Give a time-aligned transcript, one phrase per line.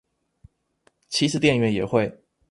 [1.09, 2.17] 其實店員也會